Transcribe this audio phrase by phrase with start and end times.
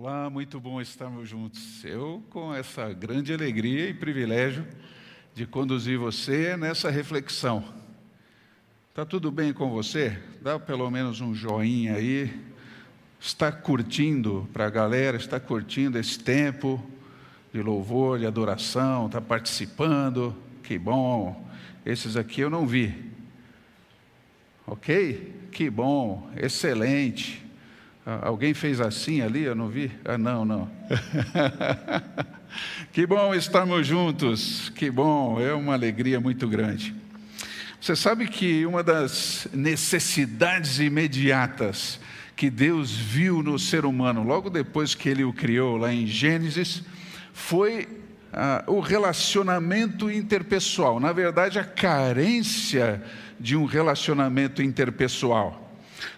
[0.00, 1.84] Olá, muito bom estarmos juntos.
[1.84, 4.64] Eu, com essa grande alegria e privilégio
[5.34, 7.64] de conduzir você nessa reflexão.
[8.90, 10.16] Está tudo bem com você?
[10.40, 12.32] Dá pelo menos um joinha aí.
[13.18, 15.16] Está curtindo para a galera?
[15.16, 16.80] Está curtindo esse tempo
[17.52, 19.06] de louvor, de adoração?
[19.06, 20.32] Está participando?
[20.62, 21.44] Que bom.
[21.84, 22.94] Esses aqui eu não vi.
[24.64, 25.48] Ok?
[25.50, 27.47] Que bom, excelente.
[28.10, 29.90] Ah, alguém fez assim ali, eu não vi?
[30.02, 30.70] Ah, não, não.
[32.90, 36.94] que bom estarmos juntos, que bom, é uma alegria muito grande.
[37.78, 42.00] Você sabe que uma das necessidades imediatas
[42.34, 46.82] que Deus viu no ser humano, logo depois que ele o criou, lá em Gênesis,
[47.34, 47.86] foi
[48.32, 50.98] ah, o relacionamento interpessoal.
[50.98, 53.02] Na verdade, a carência
[53.38, 55.67] de um relacionamento interpessoal.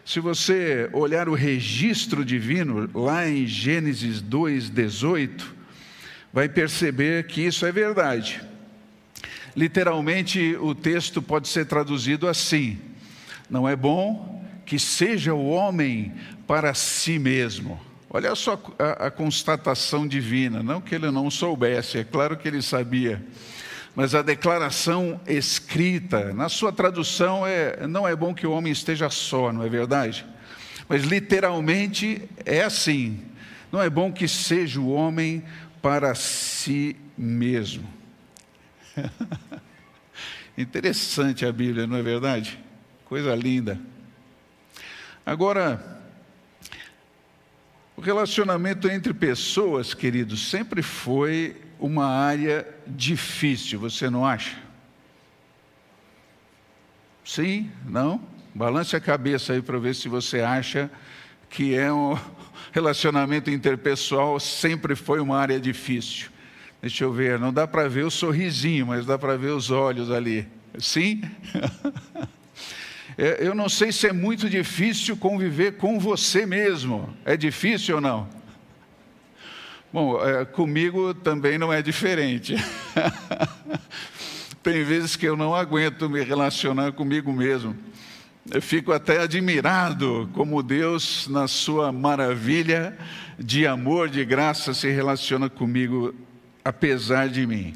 [0.05, 5.43] Se você olhar o registro divino, lá em Gênesis 2,18,
[6.33, 8.41] vai perceber que isso é verdade.
[9.55, 12.79] Literalmente, o texto pode ser traduzido assim:
[13.49, 16.13] Não é bom que seja o homem
[16.47, 17.81] para si mesmo.
[18.09, 22.63] Olha só a, a constatação divina, não que ele não soubesse, é claro que ele
[22.63, 23.25] sabia
[23.95, 29.11] mas a declaração escrita, na sua tradução, é, não é bom que o homem esteja
[29.11, 30.25] só, não é verdade?
[30.89, 33.25] Mas literalmente é assim:
[33.71, 35.45] não é bom que seja o homem
[35.83, 37.89] para si mesmo.
[40.57, 42.59] Interessante a Bíblia, não é verdade?
[43.05, 43.79] Coisa linda.
[45.25, 46.03] Agora,
[47.97, 54.57] o relacionamento entre pessoas, queridos, sempre foi uma área difícil, você não acha?
[57.25, 57.71] Sim?
[57.87, 58.21] Não?
[58.55, 60.91] Balance a cabeça aí para ver se você acha
[61.49, 62.19] que é um
[62.71, 66.29] relacionamento interpessoal sempre foi uma área difícil.
[66.81, 70.11] Deixa eu ver, não dá para ver o sorrisinho, mas dá para ver os olhos
[70.11, 70.47] ali.
[70.79, 71.23] Sim?
[73.19, 77.15] É, eu não sei se é muito difícil conviver com você mesmo.
[77.23, 78.27] É difícil ou não?
[79.93, 82.55] Bom, é, comigo também não é diferente.
[84.63, 87.77] Tem vezes que eu não aguento me relacionar comigo mesmo.
[88.53, 92.97] Eu fico até admirado como Deus, na sua maravilha
[93.37, 96.15] de amor, de graça, se relaciona comigo,
[96.65, 97.75] apesar de mim.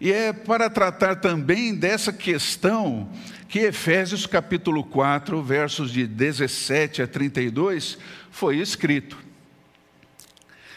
[0.00, 3.10] E é para tratar também dessa questão
[3.48, 7.98] que Efésios capítulo 4, versos de 17 a 32,
[8.30, 9.29] foi escrito.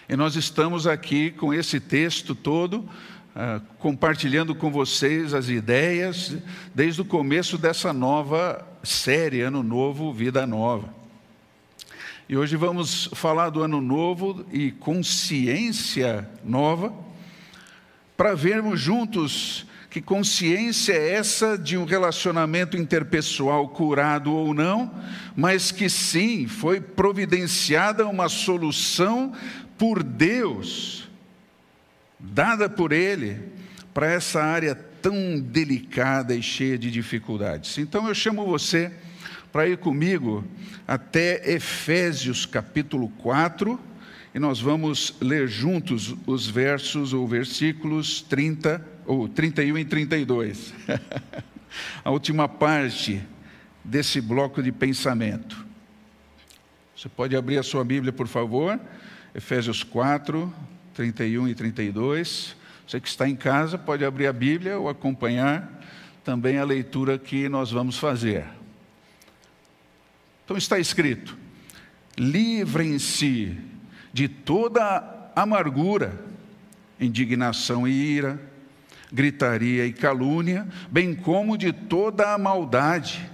[0.07, 6.35] E nós estamos aqui com esse texto todo, uh, compartilhando com vocês as ideias,
[6.75, 10.93] desde o começo dessa nova série, Ano Novo, Vida Nova.
[12.27, 16.93] E hoje vamos falar do Ano Novo e consciência nova,
[18.17, 24.91] para vermos juntos que consciência é essa de um relacionamento interpessoal curado ou não,
[25.35, 29.33] mas que sim, foi providenciada uma solução
[29.77, 31.07] por Deus,
[32.19, 33.37] dada por Ele,
[33.93, 37.77] para essa área tão delicada e cheia de dificuldades.
[37.77, 38.91] Então eu chamo você
[39.51, 40.43] para ir comigo
[40.87, 43.79] até Efésios capítulo 4,
[44.33, 50.73] e nós vamos ler juntos os versos ou versículos 30 ou 31 e 32.
[52.03, 53.21] A última parte
[53.83, 55.65] desse bloco de pensamento.
[56.95, 58.79] Você pode abrir a sua Bíblia, por favor?
[59.33, 60.53] Efésios 4,
[60.93, 62.55] 31 e 32.
[62.87, 65.81] Você que está em casa pode abrir a Bíblia ou acompanhar
[66.23, 68.45] também a leitura que nós vamos fazer.
[70.45, 71.37] Então está escrito:
[72.17, 73.57] livrem-se
[74.13, 76.23] de toda amargura,
[76.99, 78.39] indignação e ira,
[79.13, 83.29] gritaria e calúnia, bem como de toda a maldade.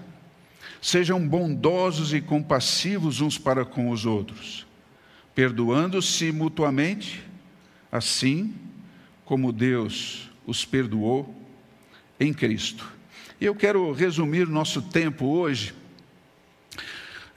[0.82, 4.70] Sejam bondosos e compassivos uns para com os outros
[5.40, 7.24] perdoando-se mutuamente,
[7.90, 8.54] assim
[9.24, 11.34] como Deus os perdoou
[12.20, 12.86] em Cristo.
[13.40, 15.74] E eu quero resumir nosso tempo hoje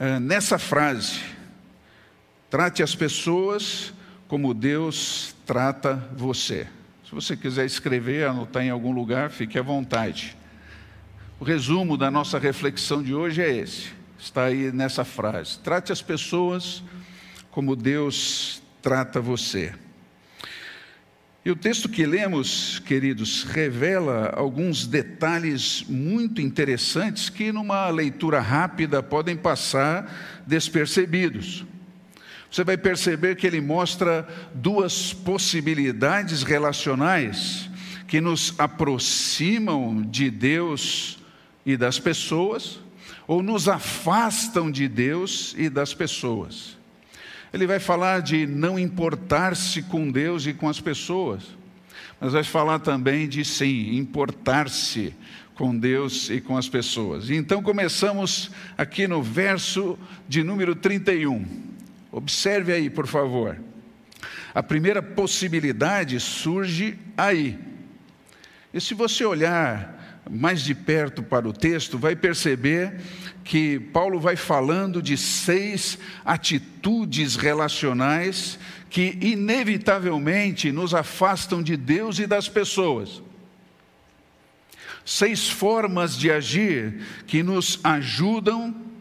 [0.01, 1.21] uh, nessa frase:
[2.51, 3.95] trate as pessoas
[4.27, 6.67] como Deus trata você.
[7.13, 10.35] Se você quiser escrever, anotar em algum lugar, fique à vontade.
[11.39, 13.89] O resumo da nossa reflexão de hoje é esse,
[14.19, 16.83] está aí nessa frase: trate as pessoas
[17.51, 19.75] como Deus trata você.
[21.45, 29.03] E o texto que lemos, queridos, revela alguns detalhes muito interessantes que, numa leitura rápida,
[29.03, 31.63] podem passar despercebidos.
[32.53, 37.71] Você vai perceber que ele mostra duas possibilidades relacionais
[38.07, 41.19] que nos aproximam de Deus
[41.65, 42.79] e das pessoas,
[43.27, 46.77] ou nos afastam de Deus e das pessoas.
[47.55, 51.45] Ele vai falar de não importar-se com Deus e com as pessoas,
[52.21, 55.15] mas vai falar também de sim, importar-se
[55.55, 57.31] com Deus e com as pessoas.
[57.31, 61.73] Então começamos aqui no verso de número 31.
[62.13, 63.59] Observe aí, por favor.
[64.55, 67.59] A primeira possibilidade surge aí.
[68.73, 73.01] E se você olhar mais de perto para o texto, vai perceber
[73.43, 78.59] que Paulo vai falando de seis atitudes relacionais
[78.91, 83.23] que inevitavelmente nos afastam de Deus e das pessoas.
[85.05, 88.92] Seis formas de agir que nos ajudam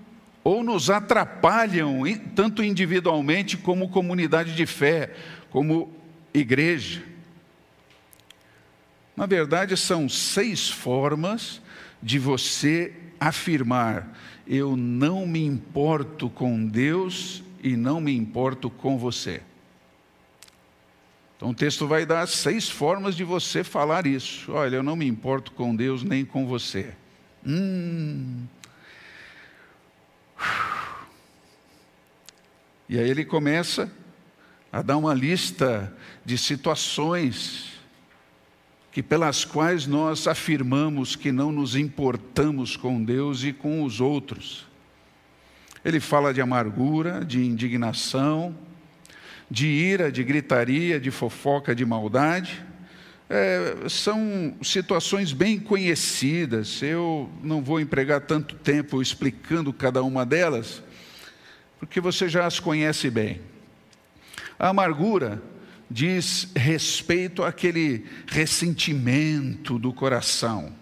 [0.43, 2.01] ou nos atrapalham,
[2.35, 5.13] tanto individualmente como comunidade de fé,
[5.49, 5.93] como
[6.33, 7.03] igreja.
[9.15, 11.61] Na verdade, são seis formas
[12.01, 14.17] de você afirmar:
[14.47, 19.41] eu não me importo com Deus e não me importo com você.
[21.37, 24.51] Então o texto vai dar seis formas de você falar isso.
[24.51, 26.93] Olha, eu não me importo com Deus nem com você.
[27.45, 28.45] Hum.
[32.87, 33.91] E aí ele começa
[34.71, 35.93] a dar uma lista
[36.25, 37.71] de situações
[38.91, 44.67] que pelas quais nós afirmamos que não nos importamos com Deus e com os outros.
[45.83, 48.55] Ele fala de amargura, de indignação,
[49.49, 52.63] de ira, de gritaria, de fofoca, de maldade.
[53.33, 56.81] É, são situações bem conhecidas.
[56.81, 60.83] Eu não vou empregar tanto tempo explicando cada uma delas,
[61.79, 63.39] porque você já as conhece bem.
[64.59, 65.41] A amargura
[65.89, 70.75] diz respeito àquele ressentimento do coração,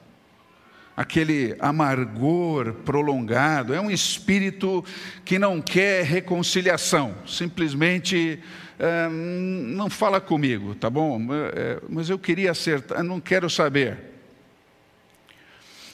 [0.98, 3.76] aquele amargor prolongado.
[3.76, 4.84] É um espírito
[5.24, 8.40] que não quer reconciliação, simplesmente
[8.80, 11.20] é, não fala comigo, tá bom?
[11.54, 13.98] É, mas eu queria acertar, não quero saber.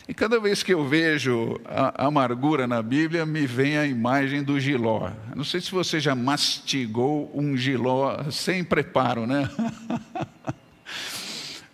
[0.08, 4.60] E cada vez que eu vejo a amargura na Bíblia, me vem a imagem do
[4.60, 5.10] giló.
[5.36, 9.50] Não sei se você já mastigou um giló sem preparo, né?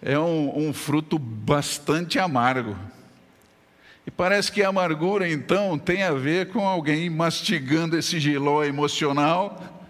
[0.04, 2.76] É um, um fruto bastante amargo.
[4.04, 9.81] E parece que a amargura, então, tem a ver com alguém mastigando esse giló emocional,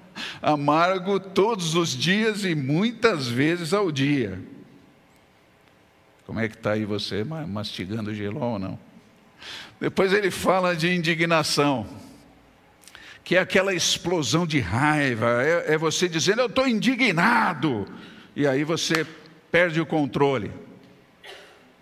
[0.41, 4.39] amargo todos os dias e muitas vezes ao dia.
[6.25, 8.79] Como é que está aí você mastigando gelol ou não?
[9.79, 11.87] Depois ele fala de indignação,
[13.23, 17.87] que é aquela explosão de raiva, é, é você dizendo, eu estou indignado,
[18.35, 19.05] e aí você
[19.51, 20.51] perde o controle.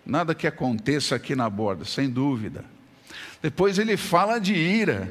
[0.04, 2.64] Nada que aconteça aqui na borda, sem dúvida.
[3.42, 5.08] Depois ele fala de ira,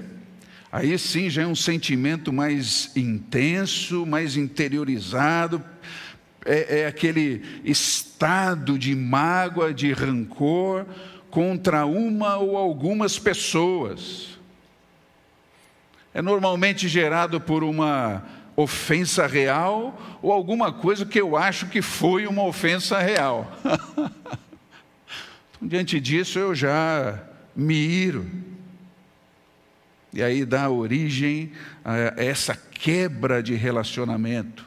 [0.72, 5.64] aí sim já é um sentimento mais intenso, mais interiorizado,
[6.46, 10.86] é, é aquele estado de mágoa, de rancor
[11.30, 14.40] contra uma ou algumas pessoas.
[16.14, 22.28] É normalmente gerado por uma ofensa real ou alguma coisa que eu acho que foi
[22.28, 23.50] uma ofensa real.
[25.56, 27.24] então, diante disso, eu já
[27.56, 28.49] me iro.
[30.14, 31.52] E aí dá origem
[31.86, 34.66] a essa quebra de relacionamento.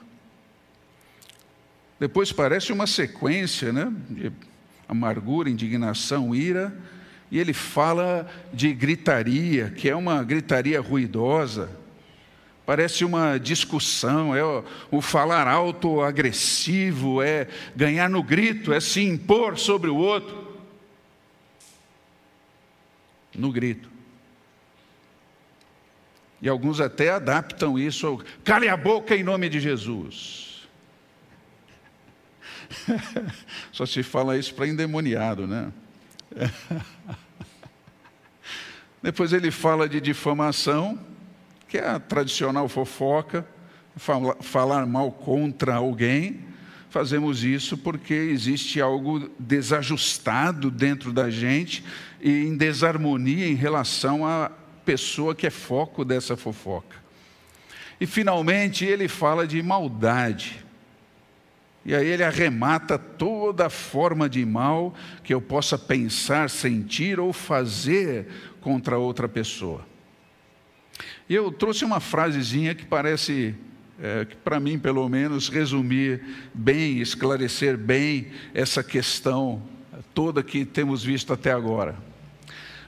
[1.98, 4.32] Depois parece uma sequência né, de
[4.88, 6.76] amargura, indignação, ira,
[7.30, 11.70] e ele fala de gritaria, que é uma gritaria ruidosa,
[12.66, 19.00] parece uma discussão, é o, o falar alto, agressivo, é ganhar no grito, é se
[19.02, 20.60] impor sobre o outro.
[23.34, 23.91] No grito.
[26.42, 30.68] E alguns até adaptam isso ao cale a boca em nome de Jesus.
[33.70, 35.72] Só se fala isso para endemoniado, né?
[39.00, 40.98] Depois ele fala de difamação,
[41.68, 43.46] que é a tradicional fofoca,
[44.40, 46.40] falar mal contra alguém.
[46.90, 51.84] Fazemos isso porque existe algo desajustado dentro da gente
[52.20, 54.50] e em desarmonia em relação à
[54.84, 56.96] pessoa que é foco dessa fofoca.
[58.00, 60.64] E finalmente ele fala de maldade.
[61.84, 68.26] E aí ele arremata toda forma de mal que eu possa pensar, sentir ou fazer
[68.60, 69.84] contra outra pessoa.
[71.28, 73.54] E eu trouxe uma frasezinha que parece,
[74.00, 76.22] é, que para mim pelo menos, resumir
[76.54, 79.62] bem, esclarecer bem essa questão
[80.14, 81.96] toda que temos visto até agora.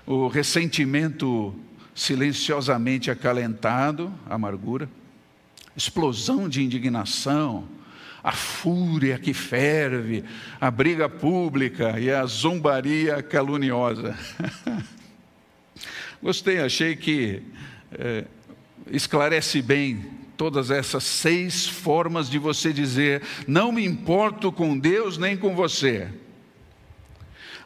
[0.07, 1.55] O ressentimento
[1.95, 4.89] silenciosamente acalentado, amargura,
[5.77, 7.69] explosão de indignação,
[8.23, 10.25] a fúria que ferve,
[10.61, 14.17] a briga pública e a zombaria caluniosa.
[16.23, 17.43] Gostei, achei que
[17.93, 18.25] é,
[18.91, 25.37] esclarece bem todas essas seis formas de você dizer: não me importo com Deus nem
[25.37, 26.09] com você.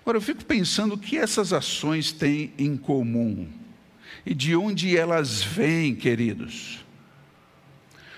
[0.00, 3.57] Agora eu fico pensando o que essas ações têm em comum
[4.28, 6.84] e de onde elas vêm, queridos.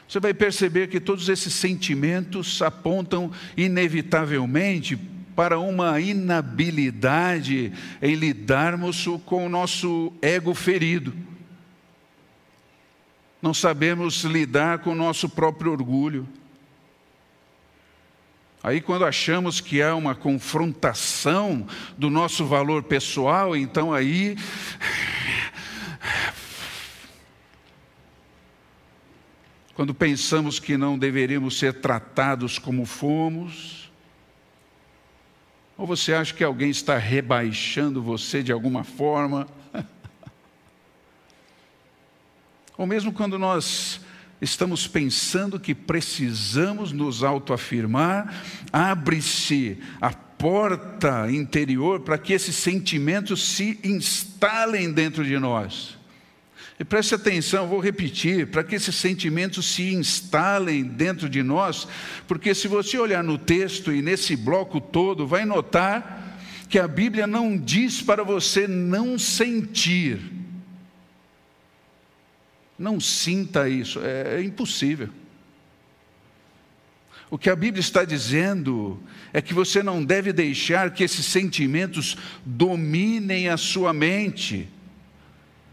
[0.08, 4.96] Você vai perceber que todos esses sentimentos apontam inevitavelmente
[5.36, 11.14] para uma inabilidade em lidarmos com o nosso ego ferido.
[13.40, 16.26] Não sabemos lidar com o nosso próprio orgulho.
[18.64, 24.36] Aí, quando achamos que há uma confrontação do nosso valor pessoal, então aí
[29.80, 33.90] quando pensamos que não deveríamos ser tratados como fomos?
[35.74, 39.48] Ou você acha que alguém está rebaixando você de alguma forma?
[42.76, 44.02] Ou mesmo quando nós
[44.38, 48.34] estamos pensando que precisamos nos autoafirmar,
[48.70, 55.98] abre-se a porta interior para que esses sentimentos se instalem dentro de nós.
[56.80, 61.86] E preste atenção, vou repetir, para que esses sentimentos se instalem dentro de nós,
[62.26, 66.38] porque se você olhar no texto e nesse bloco todo, vai notar
[66.70, 70.22] que a Bíblia não diz para você não sentir.
[72.78, 75.10] Não sinta isso, é, é impossível.
[77.30, 78.98] O que a Bíblia está dizendo
[79.34, 84.66] é que você não deve deixar que esses sentimentos dominem a sua mente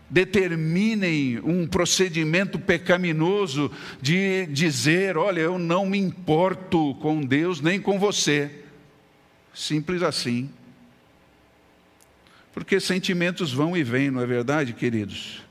[0.10, 3.72] determinem um procedimento pecaminoso
[4.02, 8.64] de dizer: olha, eu não me importo com Deus nem com você.
[9.54, 10.50] Simples assim.
[12.54, 15.44] Porque sentimentos vão e vêm, não é verdade, queridos?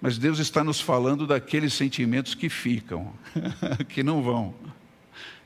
[0.00, 3.12] Mas Deus está nos falando daqueles sentimentos que ficam,
[3.88, 4.54] que não vão,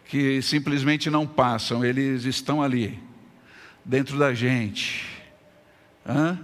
[0.07, 2.99] que simplesmente não passam, eles estão ali,
[3.85, 5.07] dentro da gente.
[6.05, 6.39] Hã?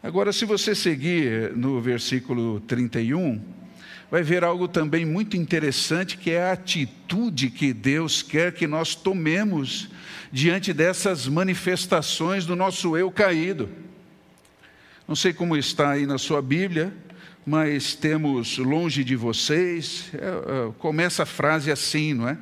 [0.00, 3.42] Agora, se você seguir no versículo 31,
[4.08, 8.94] vai ver algo também muito interessante, que é a atitude que Deus quer que nós
[8.94, 9.88] tomemos
[10.30, 13.68] diante dessas manifestações do nosso eu caído.
[15.06, 16.94] Não sei como está aí na sua Bíblia,
[17.44, 22.38] mas temos longe de vocês, é, é, começa a frase assim, não é?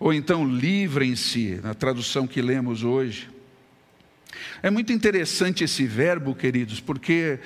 [0.00, 3.28] Ou então livrem-se, na tradução que lemos hoje.
[4.62, 7.40] É muito interessante esse verbo, queridos, porque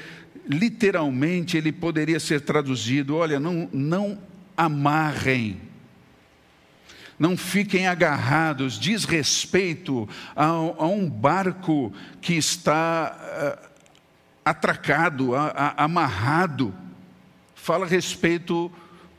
[0.46, 4.18] literalmente ele poderia ser traduzido: olha, não, não
[4.54, 5.58] amarrem,
[7.18, 13.16] não fiquem agarrados, diz respeito a, a um barco que está
[13.62, 13.68] uh,
[14.44, 16.74] atracado, a, a, amarrado,
[17.54, 18.70] fala a respeito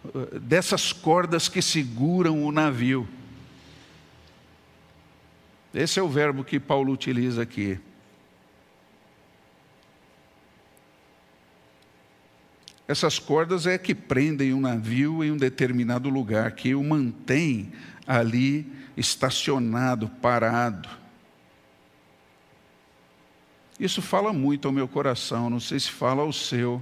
[0.06, 3.08] uh, dessas cordas que seguram o navio.
[5.74, 7.80] Esse é o verbo que Paulo utiliza aqui.
[12.88, 17.74] Essas cordas é que prendem um navio em um determinado lugar, que o mantém
[18.06, 20.90] ali estacionado, parado.
[23.78, 26.82] Isso fala muito ao meu coração, não sei se fala ao seu.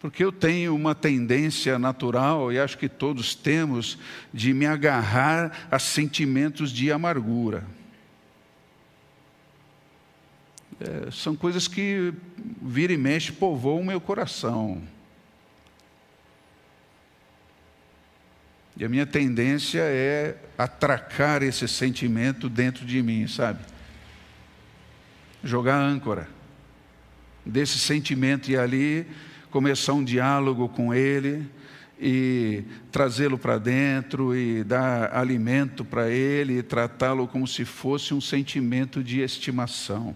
[0.00, 3.98] Porque eu tenho uma tendência natural, e acho que todos temos,
[4.32, 7.64] de me agarrar a sentimentos de amargura.
[10.80, 12.12] É, são coisas que
[12.62, 14.80] vira e mexe povoam o meu coração.
[18.76, 23.58] E a minha tendência é atracar esse sentimento dentro de mim, sabe?
[25.42, 26.28] Jogar âncora
[27.44, 29.04] desse sentimento e ali
[29.50, 31.44] começar um diálogo com ele
[32.00, 38.20] e trazê-lo para dentro e dar alimento para ele e tratá-lo como se fosse um
[38.20, 40.14] sentimento de estimação.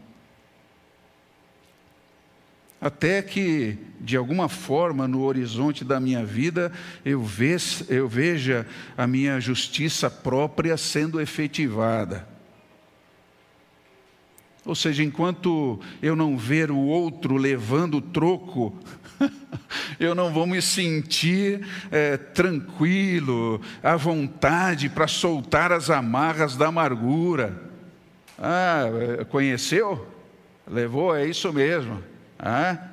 [2.82, 6.72] Até que, de alguma forma, no horizonte da minha vida,
[7.04, 7.24] eu,
[7.88, 8.66] eu veja
[8.98, 12.26] a minha justiça própria sendo efetivada.
[14.64, 18.76] Ou seja, enquanto eu não ver o outro levando troco,
[20.00, 27.62] eu não vou me sentir é, tranquilo, à vontade para soltar as amarras da amargura.
[28.36, 28.86] Ah,
[29.30, 30.04] conheceu?
[30.66, 31.14] Levou?
[31.14, 32.10] É isso mesmo.
[32.44, 32.88] Ah,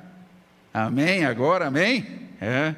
[0.72, 1.24] amém?
[1.24, 2.06] Agora, amém?
[2.40, 2.76] É.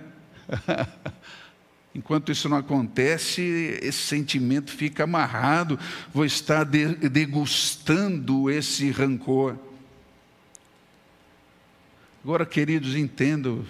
[1.95, 3.43] Enquanto isso não acontece,
[3.83, 5.79] esse sentimento fica amarrado,
[6.15, 9.59] vou estar degustando esse rancor.
[12.25, 13.67] Agora, queridos, entendo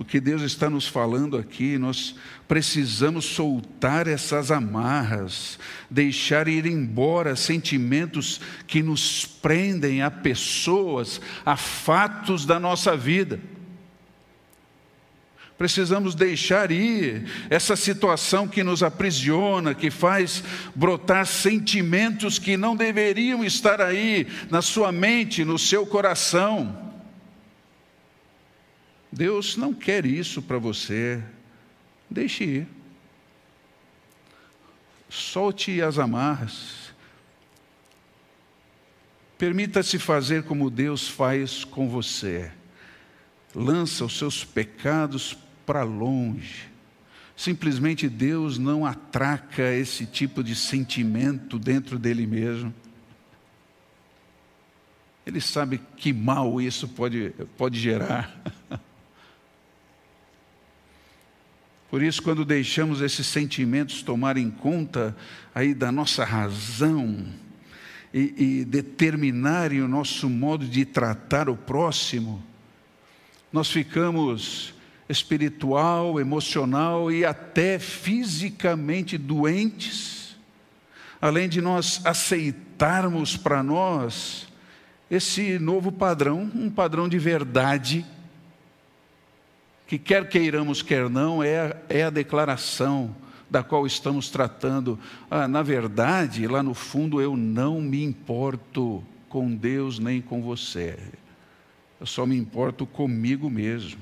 [0.00, 2.14] o que Deus está nos falando aqui, nós
[2.48, 5.58] precisamos soltar essas amarras,
[5.90, 13.38] deixar ir embora sentimentos que nos prendem a pessoas, a fatos da nossa vida.
[15.58, 20.42] Precisamos deixar ir essa situação que nos aprisiona, que faz
[20.74, 26.89] brotar sentimentos que não deveriam estar aí na sua mente, no seu coração.
[29.12, 31.22] Deus não quer isso para você.
[32.08, 32.68] Deixe ir.
[35.08, 36.92] Solte as amarras.
[39.36, 42.52] Permita-se fazer como Deus faz com você.
[43.54, 45.36] Lança os seus pecados
[45.66, 46.68] para longe.
[47.34, 52.72] Simplesmente Deus não atraca esse tipo de sentimento dentro dele mesmo.
[55.26, 58.42] Ele sabe que mal isso pode, pode gerar.
[61.90, 65.16] Por isso, quando deixamos esses sentimentos tomarem conta
[65.52, 67.26] aí da nossa razão
[68.14, 72.40] e, e determinarem o nosso modo de tratar o próximo,
[73.52, 74.72] nós ficamos
[75.08, 80.36] espiritual, emocional e até fisicamente doentes,
[81.20, 84.46] além de nós aceitarmos para nós
[85.10, 88.06] esse novo padrão, um padrão de verdade,
[89.90, 93.12] que quer queiramos, quer não, é, é a declaração
[93.50, 94.96] da qual estamos tratando.
[95.28, 100.96] Ah, na verdade, lá no fundo, eu não me importo com Deus nem com você,
[101.98, 103.98] eu só me importo comigo mesmo.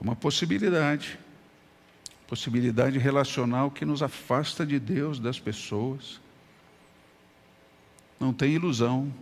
[0.00, 1.18] uma possibilidade,
[2.28, 6.20] possibilidade relacional que nos afasta de Deus, das pessoas.
[8.18, 9.12] Não tem ilusão.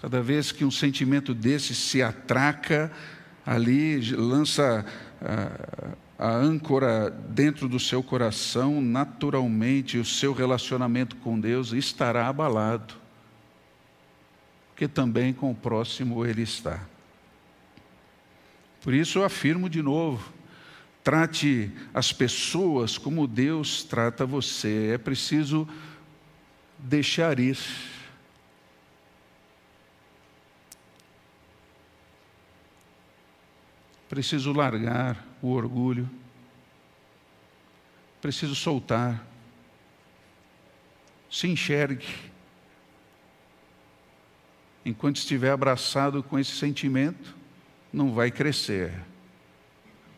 [0.00, 2.92] Cada vez que um sentimento desse se atraca,
[3.44, 4.84] ali lança
[6.18, 12.94] a, a âncora dentro do seu coração, naturalmente o seu relacionamento com Deus estará abalado.
[14.68, 16.80] Porque também com o próximo ele está.
[18.82, 20.32] Por isso eu afirmo de novo:
[21.02, 24.90] trate as pessoas como Deus trata você.
[24.94, 25.66] É preciso
[26.78, 27.58] deixar ir.
[34.08, 36.08] Preciso largar o orgulho.
[38.20, 39.24] Preciso soltar.
[41.30, 42.06] Se enxergue.
[44.84, 47.34] Enquanto estiver abraçado com esse sentimento,
[47.92, 48.92] não vai crescer.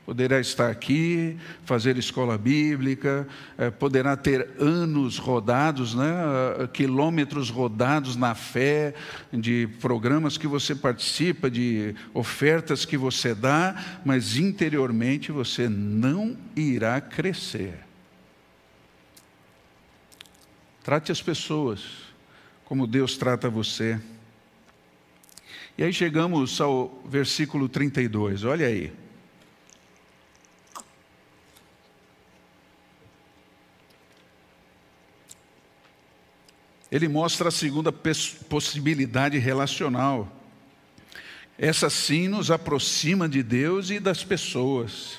[0.09, 6.07] Poderá estar aqui, fazer escola bíblica, é, poderá ter anos rodados, né,
[6.73, 8.95] quilômetros rodados na fé,
[9.31, 17.03] de programas que você participa, de ofertas que você dá, mas interiormente você não irá
[17.03, 17.75] crescer.
[20.83, 21.85] Trate as pessoas
[22.65, 24.01] como Deus trata você.
[25.77, 28.91] E aí chegamos ao versículo 32, olha aí.
[36.91, 40.33] Ele mostra a segunda possibilidade relacional.
[41.59, 45.19] Essa sim nos aproxima de Deus e das pessoas.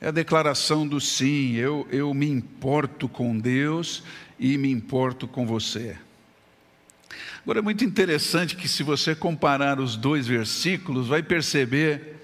[0.00, 4.02] É a declaração do sim, eu, eu me importo com Deus
[4.38, 5.96] e me importo com você.
[7.42, 12.15] Agora é muito interessante que, se você comparar os dois versículos, vai perceber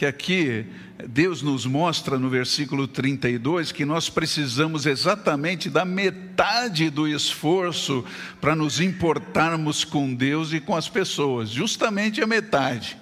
[0.00, 0.64] que aqui
[1.06, 8.02] Deus nos mostra no versículo 32 que nós precisamos exatamente da metade do esforço
[8.40, 12.96] para nos importarmos com Deus e com as pessoas, justamente a metade.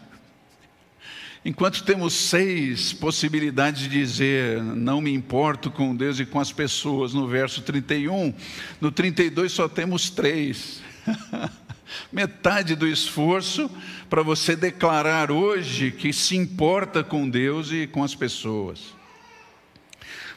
[1.44, 7.14] Enquanto temos seis possibilidades de dizer não me importo com Deus e com as pessoas
[7.14, 8.34] no verso 31,
[8.80, 10.82] no 32 só temos três.
[12.12, 13.70] Metade do esforço
[14.08, 18.94] para você declarar hoje que se importa com Deus e com as pessoas.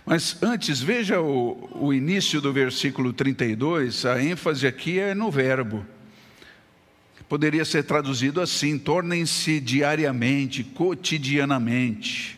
[0.06, 5.86] Mas antes, veja o, o início do versículo 32, a ênfase aqui é no verbo.
[7.30, 12.38] Poderia ser traduzido assim: tornem-se diariamente, cotidianamente.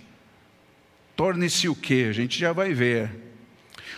[1.15, 2.04] Torne-se o que?
[2.06, 3.10] A gente já vai ver.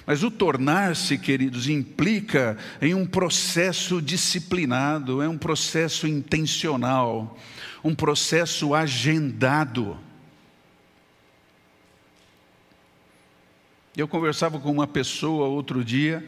[0.05, 7.37] Mas o tornar-se, queridos, implica em um processo disciplinado, é um processo intencional,
[7.83, 9.97] um processo agendado.
[13.97, 16.23] Eu conversava com uma pessoa outro dia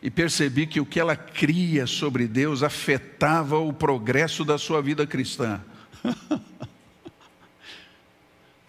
[0.00, 5.06] e percebi que o que ela cria sobre Deus afetava o progresso da sua vida
[5.06, 5.60] cristã.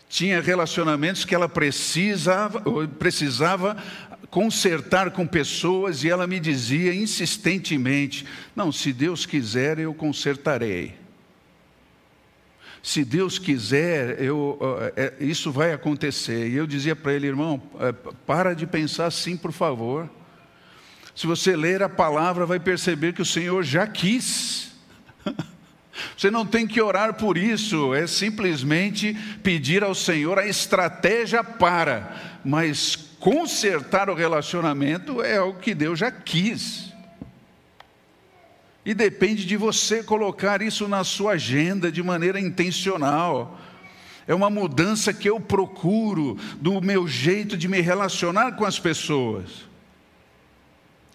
[0.09, 2.61] Tinha relacionamentos que ela precisava,
[2.97, 3.77] precisava
[4.31, 10.97] consertar com pessoas e ela me dizia insistentemente: Não, se Deus quiser, eu consertarei.
[12.81, 14.57] Se Deus quiser, eu,
[14.95, 16.47] é, isso vai acontecer.
[16.47, 20.09] E eu dizia para ele, irmão, é, para de pensar assim, por favor.
[21.13, 24.68] Se você ler a palavra, vai perceber que o Senhor já quis.
[26.17, 32.39] Você não tem que orar por isso, é simplesmente pedir ao Senhor a estratégia para,
[32.43, 36.93] mas consertar o relacionamento é algo que Deus já quis.
[38.85, 43.59] E depende de você colocar isso na sua agenda de maneira intencional.
[44.25, 49.67] É uma mudança que eu procuro do meu jeito de me relacionar com as pessoas.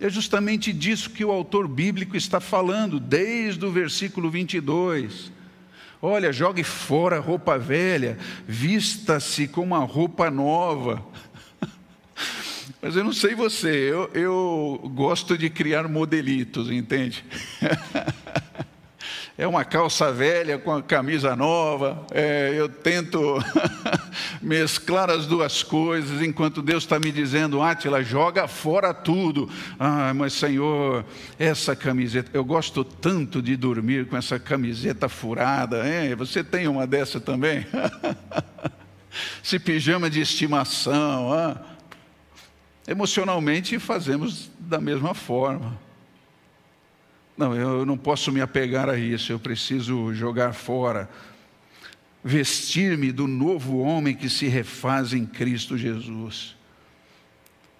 [0.00, 5.33] É justamente disso que o autor bíblico está falando, desde o versículo 22.
[6.02, 11.04] Olha, jogue fora a roupa velha, vista-se com uma roupa nova.
[12.83, 17.24] Mas eu não sei você, eu, eu gosto de criar modelitos, entende?
[19.37, 22.07] é uma calça velha com a camisa nova.
[22.12, 23.18] É, eu tento
[24.40, 29.51] mesclar as duas coisas, enquanto Deus está me dizendo, Átila, joga fora tudo.
[29.79, 31.05] Ah, mas Senhor,
[31.37, 35.79] essa camiseta, eu gosto tanto de dormir com essa camiseta furada.
[35.79, 37.66] É, você tem uma dessa também?
[39.42, 41.33] Esse pijama de estimação.
[41.33, 41.57] Ah.
[42.87, 45.79] Emocionalmente fazemos da mesma forma.
[47.37, 51.09] Não, eu não posso me apegar a isso, eu preciso jogar fora.
[52.23, 56.57] Vestir-me do novo homem que se refaz em Cristo Jesus.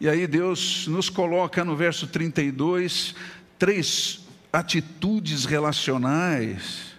[0.01, 3.15] E aí Deus nos coloca no verso 32
[3.59, 6.95] três atitudes relacionais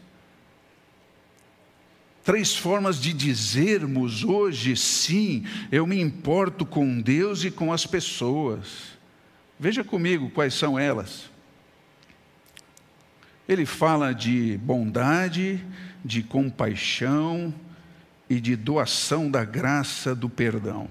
[2.25, 8.97] Três formas de dizermos hoje, sim, eu me importo com Deus e com as pessoas.
[9.59, 11.29] Veja comigo quais são elas.
[13.47, 15.63] Ele fala de bondade,
[16.03, 17.53] de compaixão
[18.29, 20.89] e de doação da graça do perdão.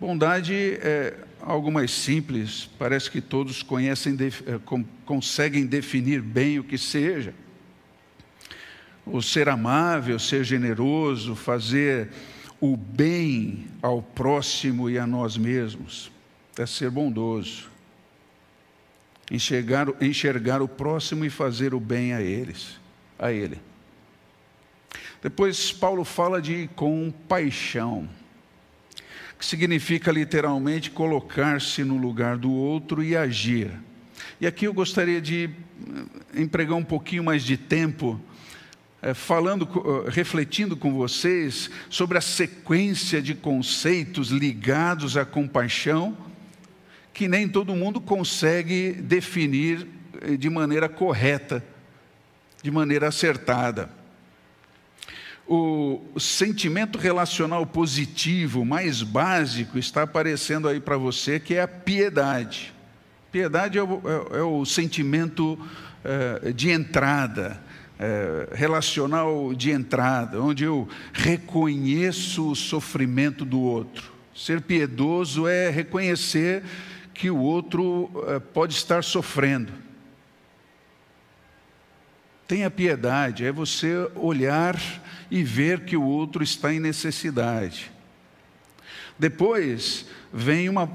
[0.00, 4.60] Bondade é algo mais simples, parece que todos conhecem, eh,
[5.04, 7.34] conseguem definir bem o que seja
[9.06, 12.10] o ser amável, ser generoso, fazer
[12.60, 16.10] o bem ao próximo e a nós mesmos,
[16.58, 17.70] é ser bondoso.
[19.30, 22.78] Enxergar, enxergar o próximo e fazer o bem a eles,
[23.18, 23.58] a ele.
[25.22, 28.08] Depois Paulo fala de compaixão,
[29.38, 33.70] que significa literalmente colocar-se no lugar do outro e agir.
[34.38, 35.48] E aqui eu gostaria de
[36.34, 38.20] eh, empregar um pouquinho mais de tempo
[39.04, 46.16] é, falando, eh, refletindo com vocês sobre a sequência de conceitos ligados à compaixão,
[47.14, 49.86] que nem todo mundo consegue definir
[50.20, 51.64] eh, de maneira correta,
[52.60, 53.88] de maneira acertada.
[55.46, 62.74] O sentimento relacional positivo mais básico está aparecendo aí para você, que é a piedade.
[63.30, 64.00] Piedade é o,
[64.32, 65.58] é, é o sentimento
[66.02, 67.60] é, de entrada,
[67.98, 74.12] é, relacional de entrada, onde eu reconheço o sofrimento do outro.
[74.34, 76.64] Ser piedoso é reconhecer
[77.14, 79.72] que o outro é, pode estar sofrendo.
[82.46, 84.78] Tenha piedade, é você olhar
[85.30, 87.90] e ver que o outro está em necessidade.
[89.18, 90.86] Depois vem uma,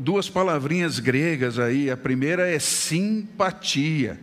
[0.00, 1.90] duas palavrinhas gregas aí.
[1.90, 4.18] A primeira é simpatia.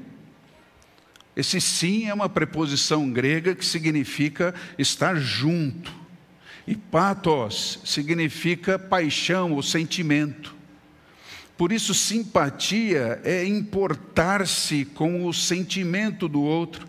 [1.35, 5.93] Esse sim é uma preposição grega que significa estar junto.
[6.65, 10.60] E pathos significa paixão ou sentimento.
[11.61, 16.87] Por isso, simpatia é importar-se com o sentimento do outro,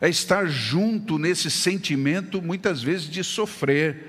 [0.00, 4.06] é estar junto nesse sentimento, muitas vezes, de sofrer.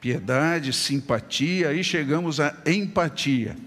[0.00, 3.58] Piedade, simpatia, aí chegamos à empatia.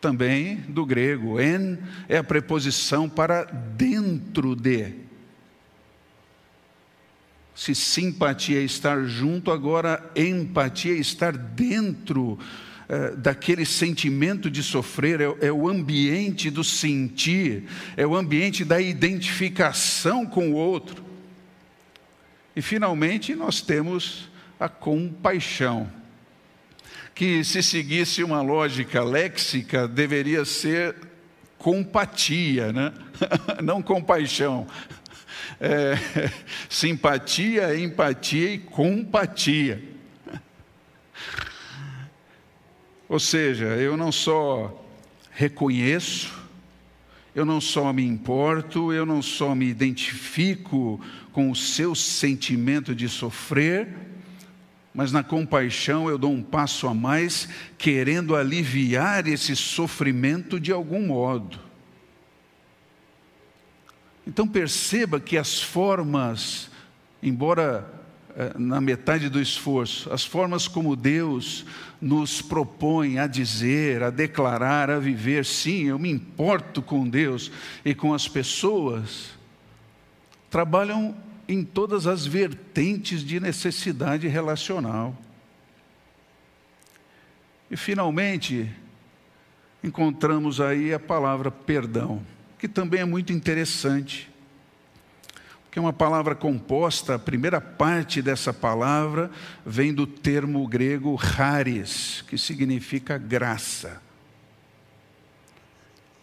[0.00, 1.76] Também do grego, en
[2.08, 4.94] é a preposição para dentro de.
[7.54, 12.38] Se simpatia é estar junto, agora empatia é estar dentro
[12.88, 17.64] é, daquele sentimento de sofrer, é, é o ambiente do sentir,
[17.96, 21.04] é o ambiente da identificação com o outro.
[22.56, 25.88] E finalmente nós temos a compaixão,
[27.14, 30.96] que se seguisse uma lógica léxica deveria ser
[31.58, 32.92] compatia, né?
[33.62, 34.66] não compaixão.
[35.60, 35.94] É,
[36.70, 39.82] simpatia, empatia e compatia.
[43.08, 44.84] Ou seja, eu não só
[45.30, 46.36] reconheço,
[47.34, 51.00] eu não só me importo, eu não só me identifico
[51.32, 53.88] com o seu sentimento de sofrer,
[54.92, 61.06] mas na compaixão eu dou um passo a mais, querendo aliviar esse sofrimento de algum
[61.06, 61.60] modo.
[64.26, 66.70] Então perceba que as formas,
[67.22, 67.97] embora
[68.56, 71.66] na metade do esforço, as formas como Deus
[72.00, 77.50] nos propõe a dizer, a declarar, a viver, sim, eu me importo com Deus
[77.84, 79.30] e com as pessoas,
[80.48, 81.16] trabalham
[81.48, 85.16] em todas as vertentes de necessidade relacional.
[87.68, 88.70] E finalmente,
[89.82, 92.22] encontramos aí a palavra perdão,
[92.56, 94.30] que também é muito interessante
[95.70, 99.30] que é uma palavra composta, a primeira parte dessa palavra
[99.64, 104.00] vem do termo grego charis, que significa graça.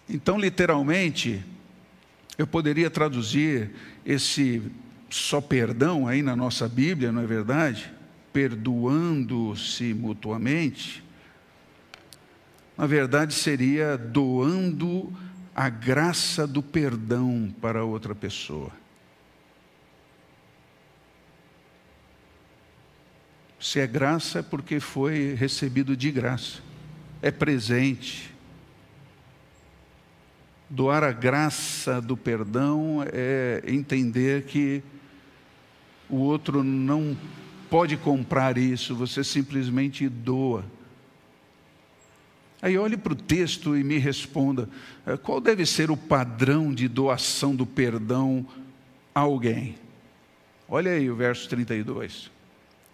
[0.09, 1.43] Então, literalmente,
[2.37, 3.71] eu poderia traduzir
[4.05, 4.61] esse
[5.09, 7.91] só perdão aí na nossa Bíblia, não é verdade?
[8.33, 11.03] Perdoando-se mutuamente.
[12.77, 15.13] Na verdade, seria doando
[15.55, 18.71] a graça do perdão para outra pessoa.
[23.65, 26.59] Se é graça, é porque foi recebido de graça,
[27.19, 28.31] é presente.
[30.69, 34.83] Doar a graça do perdão é entender que
[36.07, 37.17] o outro não
[37.67, 40.63] pode comprar isso, você simplesmente doa.
[42.61, 44.69] Aí olhe para o texto e me responda:
[45.07, 48.45] eh, qual deve ser o padrão de doação do perdão
[49.13, 49.75] a alguém?
[50.69, 52.34] Olha aí o verso 32.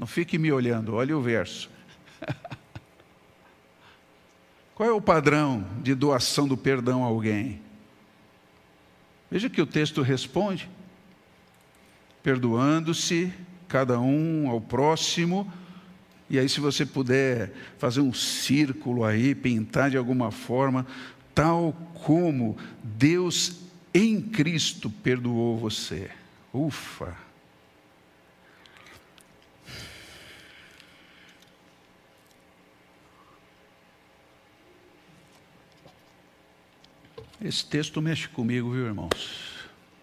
[0.02, 1.70] Não fique me olhando, olhe o verso.
[4.74, 7.62] Qual é o padrão de doação do perdão a alguém?
[9.30, 10.68] Veja que o texto responde:
[12.24, 13.32] perdoando-se
[13.68, 15.54] cada um ao próximo.
[16.28, 20.88] E aí, se você puder fazer um círculo aí, pintar de alguma forma,
[21.36, 23.60] tal como Deus
[23.94, 26.10] em Cristo perdoou você.
[26.52, 27.16] Ufa!
[37.44, 39.56] Esse texto mexe comigo, viu, irmãos?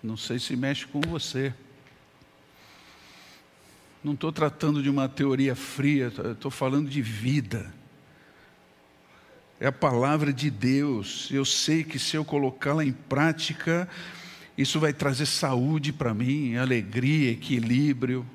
[0.03, 1.55] Não sei se mexe com você.
[4.03, 7.73] Não estou tratando de uma teoria fria, estou falando de vida.
[9.61, 11.29] É a palavra de Deus.
[11.31, 13.89] Eu sei que se eu colocá-la em prática,
[14.57, 18.27] isso vai trazer saúde para mim, alegria, equilíbrio.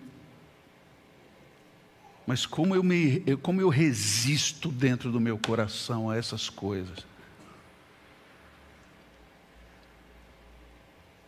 [2.25, 7.12] Mas como eu, me, como eu resisto dentro do meu coração a essas coisas?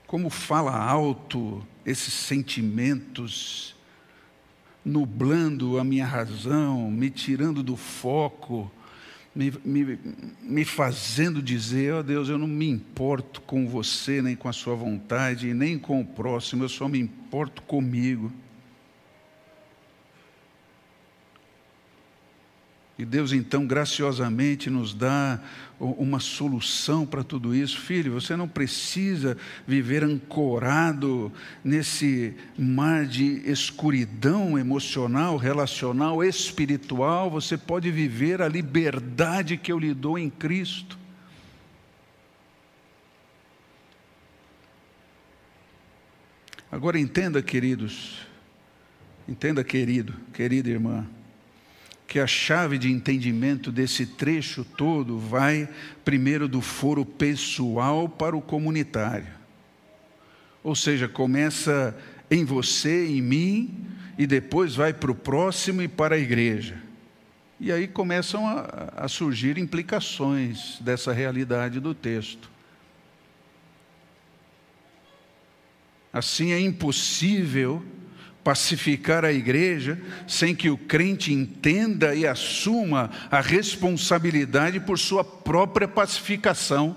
[0.08, 3.76] Como fala alto esses sentimentos,
[4.84, 8.72] nublando a minha razão, me tirando do foco,
[9.36, 10.00] me, me,
[10.42, 14.54] me fazendo dizer: ó oh Deus, eu não me importo com você, nem com a
[14.54, 18.32] sua vontade, nem com o próximo, eu só me importo comigo.
[22.98, 25.42] E Deus então graciosamente nos dá
[25.78, 27.82] uma solução para tudo isso.
[27.82, 31.30] Filho, você não precisa viver ancorado
[31.62, 37.30] nesse mar de escuridão emocional, relacional, espiritual.
[37.30, 40.98] Você pode viver a liberdade que eu lhe dou em Cristo.
[46.72, 48.26] Agora entenda, queridos,
[49.28, 51.06] entenda, querido, querida irmã
[52.08, 55.68] que a chave de entendimento desse trecho todo vai
[56.04, 59.28] primeiro do foro pessoal para o comunitário.
[60.64, 61.96] Ou seja, começa
[62.30, 63.86] em você, em mim,
[64.18, 66.82] e depois vai para o próximo e para a igreja.
[67.60, 72.50] E aí começam a, a surgir implicações dessa realidade do texto.
[76.12, 77.84] Assim é impossível
[78.46, 85.88] pacificar a igreja sem que o crente entenda e assuma a responsabilidade por sua própria
[85.88, 86.96] pacificação.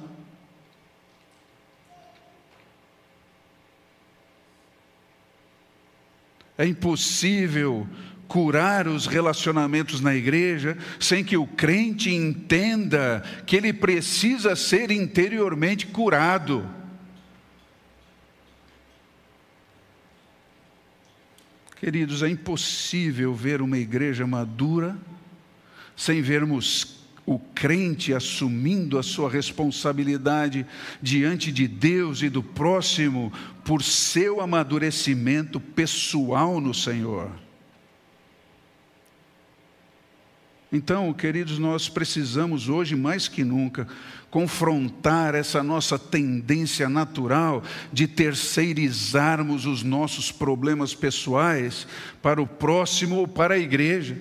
[6.59, 7.89] É impossível
[8.27, 15.87] curar os relacionamentos na igreja sem que o crente entenda que ele precisa ser interiormente
[15.87, 16.78] curado.
[21.81, 24.99] Queridos, é impossível ver uma igreja madura
[25.97, 30.65] sem vermos o crente assumindo a sua responsabilidade
[31.03, 33.31] diante de Deus e do próximo
[33.65, 37.31] por seu amadurecimento pessoal no Senhor.
[40.71, 43.89] Então, queridos, nós precisamos hoje mais que nunca
[44.31, 51.87] confrontar essa nossa tendência natural de terceirizarmos os nossos problemas pessoais
[52.21, 54.19] para o próximo ou para a igreja.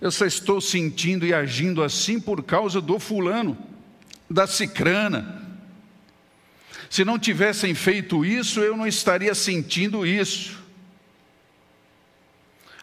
[0.00, 3.58] Eu só estou sentindo e agindo assim por causa do fulano,
[4.30, 5.42] da cicrana.
[6.88, 10.63] Se não tivessem feito isso, eu não estaria sentindo isso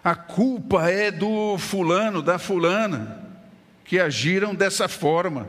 [0.03, 3.29] a culpa é do fulano, da fulana,
[3.85, 5.47] que agiram dessa forma.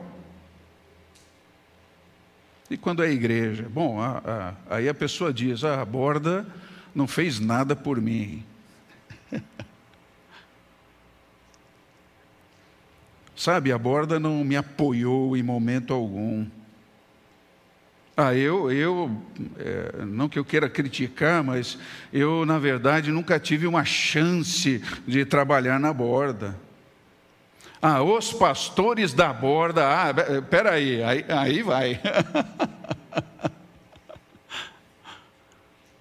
[2.69, 3.67] E quando é igreja?
[3.69, 6.47] Bom, a, a, aí a pessoa diz: ah, a borda
[6.95, 8.45] não fez nada por mim.
[13.35, 16.47] Sabe, a borda não me apoiou em momento algum.
[18.25, 19.21] Ah, eu, eu
[19.59, 21.77] é, não que eu queira criticar, mas
[22.13, 26.57] eu, na verdade, nunca tive uma chance de trabalhar na borda.
[27.81, 30.15] Ah, os pastores da borda, ah,
[30.49, 32.01] peraí, aí, aí vai.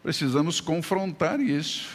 [0.04, 1.90] Precisamos confrontar isso.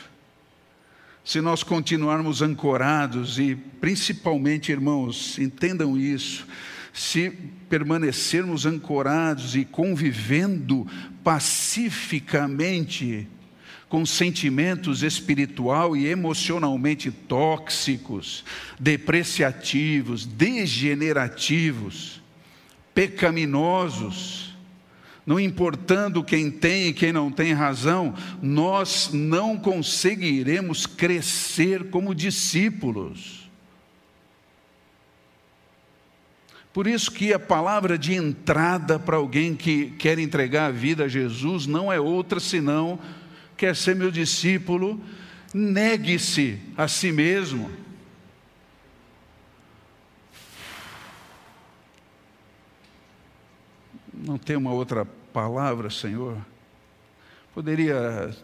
[1.24, 6.44] Se nós continuarmos ancorados, e principalmente, irmãos, entendam isso,
[6.96, 7.30] se
[7.68, 10.86] permanecermos ancorados e convivendo
[11.22, 13.28] pacificamente
[13.86, 18.42] com sentimentos espiritual e emocionalmente tóxicos,
[18.80, 22.22] depreciativos, degenerativos,
[22.94, 24.56] pecaminosos,
[25.26, 33.45] não importando quem tem e quem não tem razão, nós não conseguiremos crescer como discípulos.
[36.76, 41.08] Por isso que a palavra de entrada para alguém que quer entregar a vida a
[41.08, 42.98] Jesus não é outra senão
[43.56, 45.00] quer ser meu discípulo,
[45.54, 47.70] negue-se a si mesmo.
[54.12, 56.36] Não tem uma outra palavra, Senhor?
[57.54, 58.36] Poderia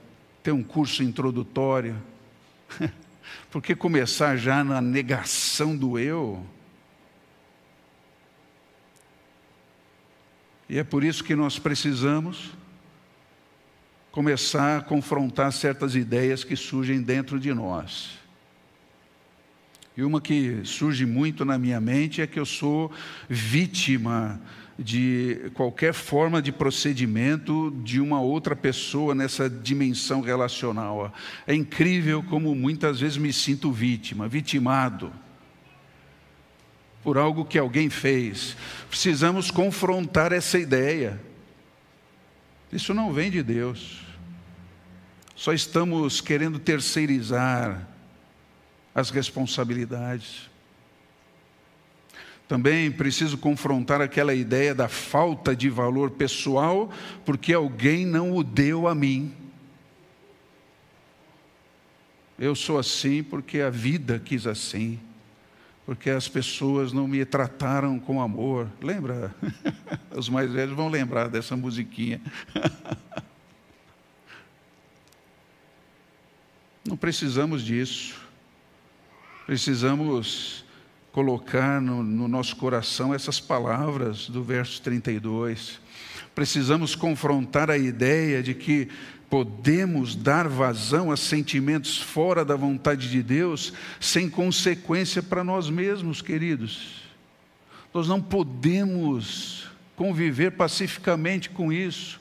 [0.42, 2.03] ter um curso introdutório.
[3.53, 6.42] Por que começar já na negação do eu?
[10.73, 12.51] E é por isso que nós precisamos
[14.11, 18.13] começar a confrontar certas ideias que surgem dentro de nós.
[19.95, 22.91] E uma que surge muito na minha mente é que eu sou
[23.29, 24.41] vítima
[24.79, 31.13] de qualquer forma de procedimento de uma outra pessoa nessa dimensão relacional.
[31.47, 35.13] É incrível como muitas vezes me sinto vítima, vitimado
[37.03, 38.57] por algo que alguém fez.
[38.88, 41.21] Precisamos confrontar essa ideia.
[42.73, 44.01] Isso não vem de Deus.
[45.35, 47.88] Só estamos querendo terceirizar
[48.95, 50.51] as responsabilidades.
[52.47, 56.92] Também preciso confrontar aquela ideia da falta de valor pessoal,
[57.25, 59.35] porque alguém não o deu a mim.
[62.38, 65.00] Eu sou assim porque a vida quis assim
[65.85, 68.69] porque as pessoas não me trataram com amor.
[68.81, 69.35] Lembra?
[70.15, 72.21] Os mais velhos vão lembrar dessa musiquinha.
[76.85, 78.21] Não precisamos disso.
[79.47, 80.65] Precisamos
[81.13, 85.81] colocar no, no, nosso coração essas palavras do verso 32.
[86.35, 88.89] Precisamos confrontar a ideia de que
[89.33, 96.21] podemos dar vazão a sentimentos fora da vontade de Deus sem consequência para nós mesmos,
[96.21, 97.05] queridos.
[97.95, 102.21] Nós não podemos conviver pacificamente com isso.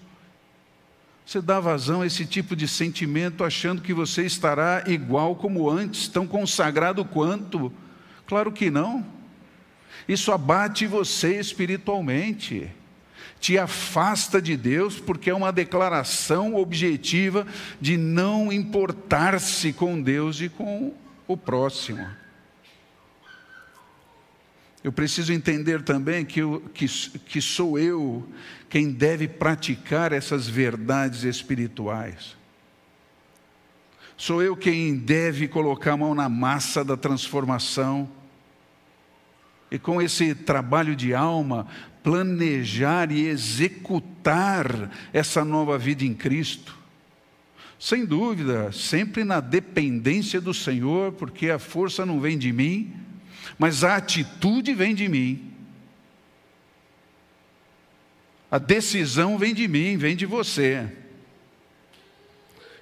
[1.26, 6.08] Você dá vazão a esse tipo de sentimento achando que você estará igual como antes,
[6.08, 7.74] tão consagrado quanto.
[8.26, 9.06] Claro que não.
[10.08, 12.72] Isso abate você espiritualmente
[13.42, 17.46] te afasta de Deus, porque é uma declaração objetiva
[17.82, 20.94] de não importar-se com Deus e com
[21.28, 22.08] o próximo.
[24.84, 28.28] Eu preciso entender também que, eu, que, que sou eu
[28.70, 32.38] quem deve praticar essas verdades espirituais.
[34.16, 38.08] Sou eu quem deve colocar a mão na massa da transformação.
[39.72, 41.66] E com esse trabalho de alma,
[42.04, 46.78] planejar e executar essa nova vida em Cristo.
[47.80, 52.94] Sem dúvida, sempre na dependência do Senhor, porque a força não vem de mim,
[53.58, 55.52] mas a atitude vem de mim.
[58.52, 60.88] A decisão vem de mim, vem de você.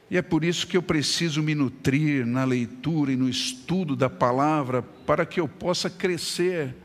[0.10, 4.10] E é por isso que eu preciso me nutrir na leitura e no estudo da
[4.10, 6.76] palavra, para que eu possa crescer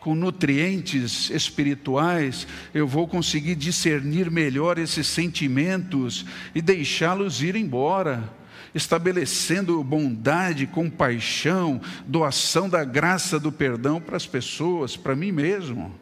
[0.00, 8.32] com nutrientes espirituais, eu vou conseguir discernir melhor esses sentimentos e deixá-los ir embora,
[8.74, 15.94] estabelecendo bondade, compaixão, doação da graça do perdão para as pessoas, para mim mesmo.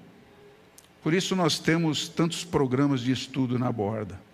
[1.02, 4.27] Por isso nós temos tantos programas de estudo na borda.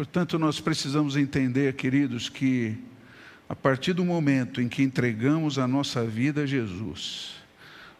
[0.00, 2.74] Portanto, nós precisamos entender, queridos, que
[3.46, 7.32] a partir do momento em que entregamos a nossa vida a Jesus,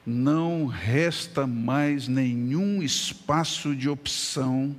[0.07, 4.75] não resta mais nenhum espaço de opção,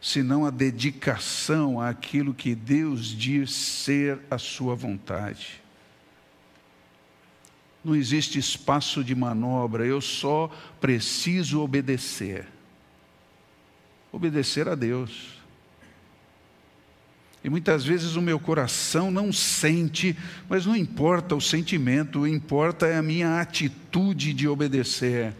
[0.00, 5.62] senão a dedicação àquilo que Deus diz ser a sua vontade.
[7.84, 10.50] Não existe espaço de manobra, eu só
[10.80, 12.46] preciso obedecer.
[14.10, 15.35] Obedecer a Deus.
[17.46, 20.16] E muitas vezes o meu coração não sente,
[20.48, 25.32] mas não importa o sentimento, o importa é a minha atitude de obedecer.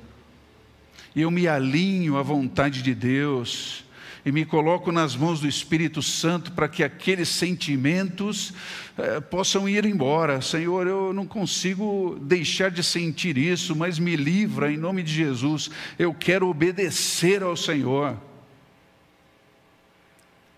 [1.16, 3.84] Eu me alinho à vontade de Deus
[4.24, 8.52] e me coloco nas mãos do Espírito Santo para que aqueles sentimentos
[8.96, 10.40] eh, possam ir embora.
[10.40, 15.70] Senhor, eu não consigo deixar de sentir isso, mas me livra em nome de Jesus.
[15.98, 18.16] Eu quero obedecer ao Senhor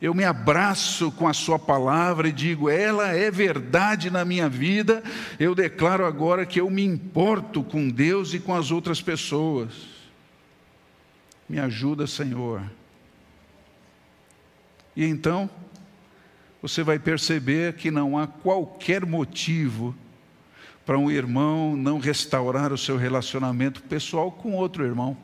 [0.00, 5.02] eu me abraço com a Sua palavra e digo, ela é verdade na minha vida.
[5.40, 9.72] Eu declaro agora que eu me importo com Deus e com as outras pessoas.
[11.48, 12.62] Me ajuda, Senhor.
[14.94, 15.50] E então,
[16.62, 19.96] você vai perceber que não há qualquer motivo
[20.86, 25.16] para um irmão não restaurar o seu relacionamento pessoal com outro irmão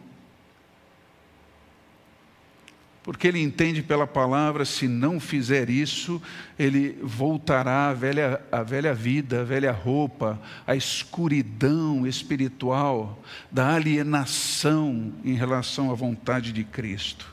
[3.05, 6.21] porque ele entende pela palavra, se não fizer isso,
[6.59, 15.13] ele voltará à velha, à velha vida, à velha roupa, à escuridão espiritual, da alienação
[15.23, 17.33] em relação à vontade de Cristo.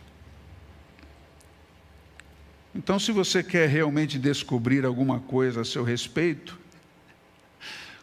[2.76, 6.60] Então, se você quer realmente descobrir alguma coisa a seu respeito,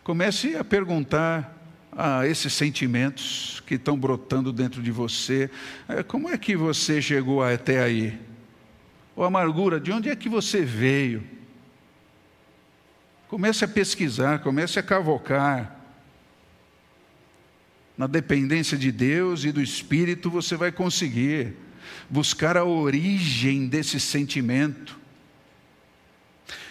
[0.03, 1.58] comece a perguntar
[2.01, 5.51] a esses sentimentos que estão brotando dentro de você.
[5.89, 8.17] É, como é que você chegou até aí?
[9.17, 11.25] Ou amargura, de onde é que você veio?
[13.27, 15.77] Comece a pesquisar, comece a cavocar.
[17.97, 21.57] Na dependência de Deus e do Espírito, você vai conseguir
[22.09, 24.97] buscar a origem desse sentimento.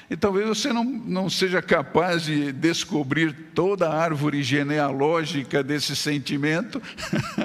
[0.09, 6.81] E talvez você não, não seja capaz de descobrir toda a árvore genealógica desse sentimento,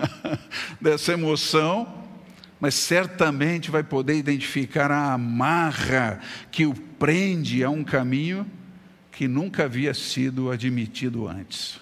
[0.81, 2.03] dessa emoção,
[2.61, 6.21] mas certamente vai poder identificar a amarra
[6.53, 8.49] que o prende a um caminho
[9.11, 11.81] que nunca havia sido admitido antes.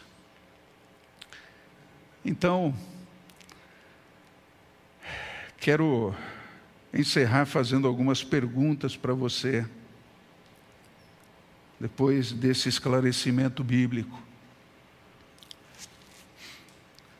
[2.24, 2.74] Então,
[5.58, 6.14] quero
[6.92, 9.66] encerrar fazendo algumas perguntas para você
[11.80, 14.22] depois desse esclarecimento bíblico.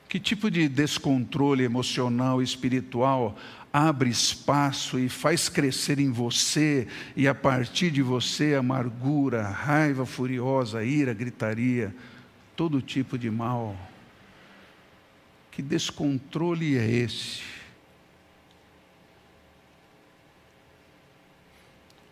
[0.06, 3.38] Que tipo de descontrole emocional e espiritual
[3.72, 10.84] abre espaço e faz crescer em você e a partir de você amargura, raiva furiosa,
[10.84, 11.94] ira, gritaria,
[12.56, 13.76] todo tipo de mal.
[15.52, 17.59] Que descontrole é esse?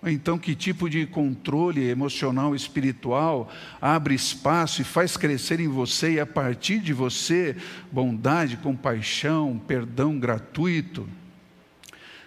[0.03, 6.21] Então, que tipo de controle emocional, espiritual abre espaço e faz crescer em você e
[6.21, 7.57] a partir de você
[7.91, 11.09] bondade, compaixão, perdão gratuito,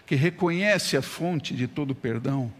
[0.05, 2.51] que reconhece a fonte de todo perdão?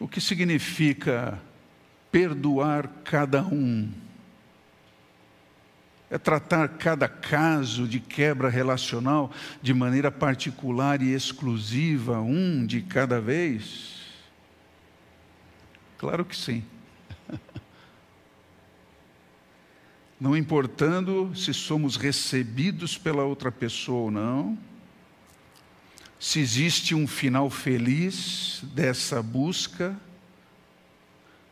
[0.00, 1.40] O que significa
[2.10, 3.88] perdoar cada um?
[6.10, 9.30] É tratar cada caso de quebra relacional
[9.62, 14.00] de maneira particular e exclusiva, um de cada vez?
[15.96, 16.64] Claro que sim.
[20.20, 24.58] Não importando se somos recebidos pela outra pessoa ou não,
[26.18, 29.96] se existe um final feliz dessa busca,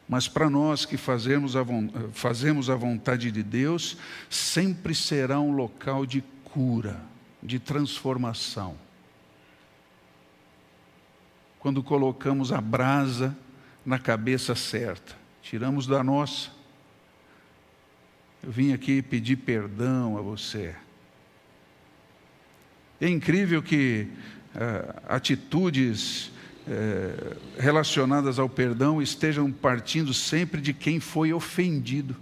[0.08, 1.64] mas para nós que fazemos a,
[2.12, 3.98] fazemos a vontade de Deus,
[4.30, 6.98] sempre será um local de cura,
[7.42, 8.76] de transformação.
[11.58, 13.36] Quando colocamos a brasa
[13.84, 16.50] na cabeça certa, tiramos da nossa.
[18.42, 20.74] Eu vim aqui pedir perdão a você.
[23.00, 24.08] É incrível que
[24.54, 26.32] uh, atitudes
[26.68, 32.14] é, relacionadas ao perdão estejam partindo sempre de quem foi ofendido.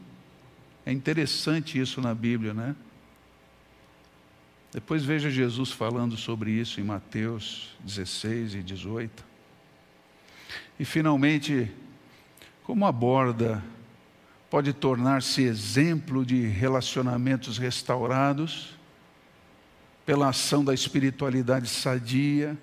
[0.84, 2.76] É interessante isso na Bíblia, né?
[4.72, 9.24] Depois veja Jesus falando sobre isso em Mateus 16 e 18.
[10.78, 11.70] E finalmente,
[12.62, 13.64] como aborda
[14.49, 18.76] pode tornar-se exemplo de relacionamentos restaurados
[20.05, 22.57] pela ação da espiritualidade sadia,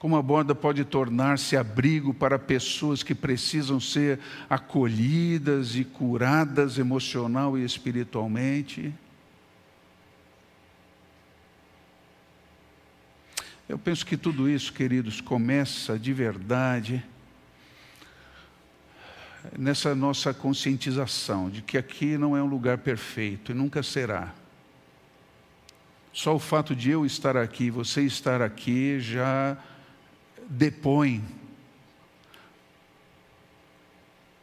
[0.00, 7.58] como a borda pode tornar-se abrigo para pessoas que precisam ser acolhidas e curadas emocional
[7.58, 8.94] e espiritualmente.
[13.68, 17.04] Eu penso que tudo isso, queridos, começa de verdade
[19.56, 24.32] nessa nossa conscientização de que aqui não é um lugar perfeito e nunca será.
[26.10, 29.58] Só o fato de eu estar aqui, você estar aqui, já
[30.50, 31.24] depõe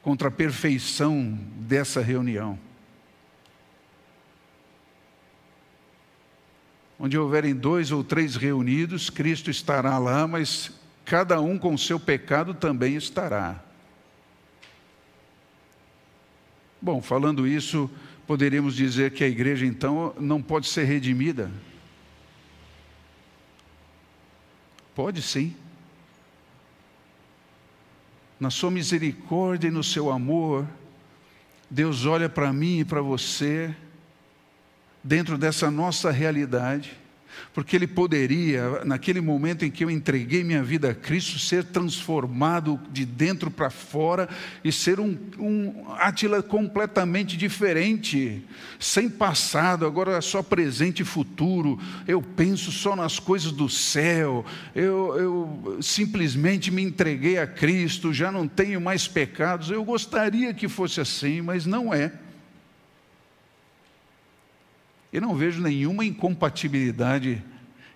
[0.01, 2.57] contra a perfeição dessa reunião.
[6.97, 10.71] Onde houverem dois ou três reunidos, Cristo estará lá, mas
[11.03, 13.61] cada um com seu pecado também estará.
[16.81, 17.91] Bom, falando isso,
[18.25, 21.51] poderíamos dizer que a igreja então não pode ser redimida.
[24.95, 25.53] Pode sim
[28.39, 30.67] na sua misericórdia e no seu amor,
[31.69, 33.75] Deus olha para mim e para você,
[35.03, 36.97] dentro dessa nossa realidade,
[37.53, 42.79] porque Ele poderia, naquele momento em que eu entreguei minha vida a Cristo, ser transformado
[42.91, 44.29] de dentro para fora
[44.63, 48.43] e ser um, um Átila completamente diferente,
[48.79, 51.79] sem passado, agora só presente e futuro.
[52.07, 58.31] Eu penso só nas coisas do céu, eu, eu simplesmente me entreguei a Cristo, já
[58.31, 59.71] não tenho mais pecados.
[59.71, 62.11] Eu gostaria que fosse assim, mas não é.
[65.11, 67.43] E não vejo nenhuma incompatibilidade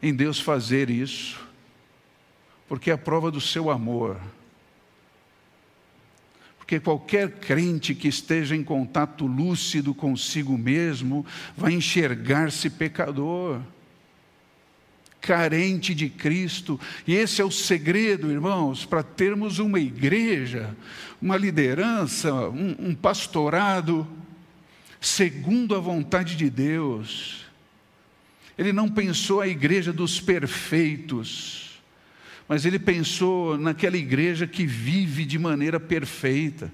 [0.01, 1.39] em Deus fazer isso,
[2.68, 4.20] porque é a prova do seu amor.
[6.57, 13.59] Porque qualquer crente que esteja em contato lúcido consigo mesmo vai enxergar-se pecador,
[15.20, 20.76] carente de Cristo, e esse é o segredo, irmãos, para termos uma igreja,
[21.22, 24.07] uma liderança, um, um pastorado
[25.02, 27.43] segundo a vontade de Deus.
[28.56, 31.82] Ele não pensou a igreja dos perfeitos,
[32.47, 36.72] mas ele pensou naquela igreja que vive de maneira perfeita,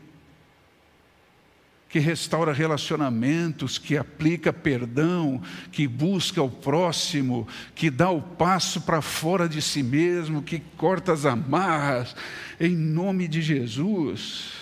[1.88, 9.01] que restaura relacionamentos, que aplica perdão, que busca o próximo, que dá o passo para
[9.01, 12.13] fora de si mesmo, que corta as amarras,
[12.59, 14.57] em nome de Jesus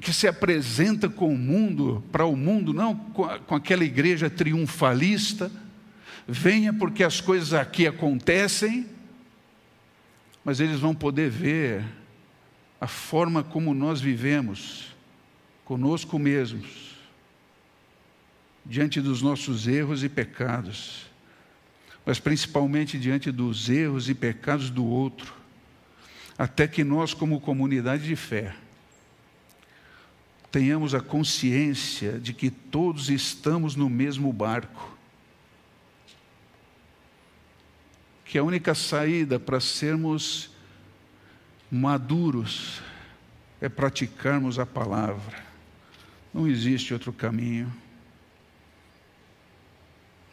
[0.00, 5.50] que se apresenta com o mundo, para o mundo, não com aquela igreja triunfalista,
[6.26, 8.86] venha porque as coisas aqui acontecem,
[10.44, 11.84] mas eles vão poder ver
[12.80, 14.86] a forma como nós vivemos
[15.64, 16.96] conosco mesmos,
[18.64, 21.06] diante dos nossos erros e pecados,
[22.04, 25.42] mas principalmente diante dos erros e pecados do outro
[26.38, 28.54] até que nós, como comunidade de fé,
[30.52, 34.96] tenhamos a consciência de que todos estamos no mesmo barco.
[38.26, 40.50] Que a única saída para sermos
[41.70, 42.82] maduros
[43.62, 45.42] é praticarmos a palavra.
[46.34, 47.72] Não existe outro caminho.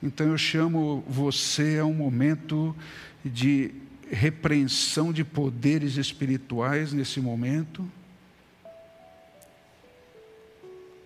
[0.04, 2.76] Então eu chamo você a um momento
[3.24, 3.74] de
[4.12, 7.90] repreensão de poderes espirituais nesse momento,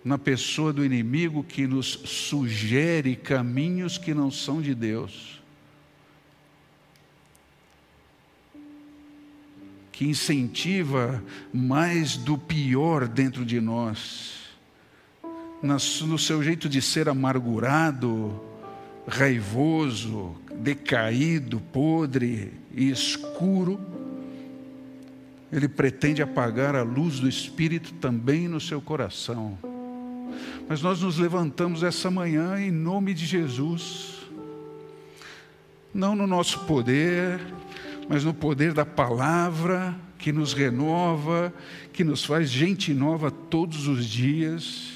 [0.04, 5.42] na pessoa do inimigo que nos sugere caminhos que não são de Deus,
[9.90, 14.34] que incentiva mais do pior dentro de nós,
[15.62, 18.38] no seu jeito de ser amargurado,
[19.06, 23.80] raivoso, decaído, podre e escuro,
[25.50, 29.56] ele pretende apagar a luz do Espírito também no seu coração.
[30.68, 34.22] Mas nós nos levantamos essa manhã em nome de Jesus,
[35.92, 37.40] não no nosso poder,
[38.08, 41.52] mas no poder da palavra que nos renova,
[41.92, 44.94] que nos faz gente nova todos os dias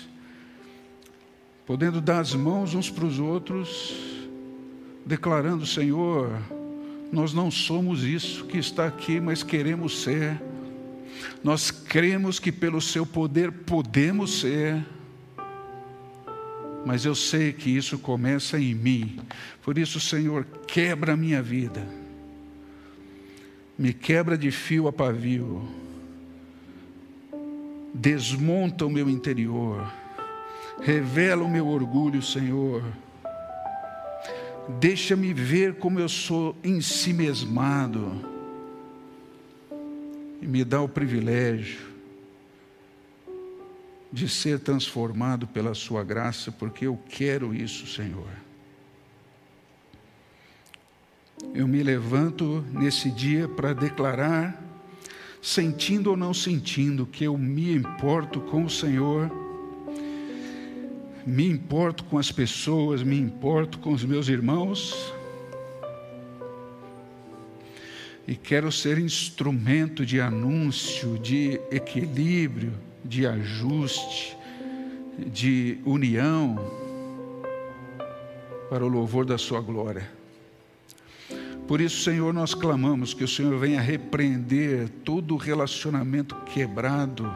[1.69, 3.95] podendo dar as mãos uns para os outros,
[5.05, 6.41] declarando: Senhor,
[7.13, 10.41] nós não somos isso que está aqui, mas queremos ser.
[11.45, 14.83] Nós cremos que pelo Seu poder podemos ser.
[16.89, 19.19] Mas eu sei que isso começa em mim.
[19.63, 21.87] Por isso, Senhor, quebra a minha vida.
[23.77, 25.69] Me quebra de fio a pavio.
[27.93, 29.87] Desmonta o meu interior
[30.81, 32.83] Revela o meu orgulho, Senhor.
[34.81, 38.19] Deixa-me ver como eu sou em si mesmado.
[40.41, 41.88] E me dá o privilégio
[44.13, 48.31] de ser transformado pela Sua graça, porque eu quero isso, Senhor.
[51.55, 54.63] Eu me levanto nesse dia para declarar,
[55.41, 59.31] sentindo ou não sentindo, que eu me importo com o Senhor
[61.29, 65.13] me importo com as pessoas, me importo com os meus irmãos.
[68.27, 72.73] E quero ser instrumento de anúncio, de equilíbrio,
[73.09, 74.37] de ajuste,
[75.33, 76.57] de união,
[78.71, 80.09] para o louvor da Sua glória.
[81.67, 87.29] Por isso, Senhor, nós clamamos que o Senhor venha repreender todo relacionamento quebrado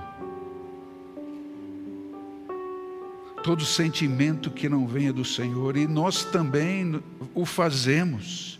[3.43, 7.03] todo sentimento que não venha do Senhor, e nós também
[7.35, 8.59] o fazemos,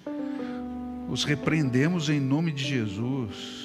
[1.09, 3.62] os repreendemos em nome de Jesus,